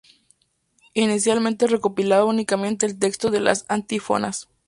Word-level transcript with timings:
Inicialmente 0.95 1.67
recopilaba 1.67 2.25
únicamente 2.25 2.87
el 2.87 2.97
texto 2.97 3.29
de 3.29 3.39
las 3.39 3.65
antífonas. 3.67 4.47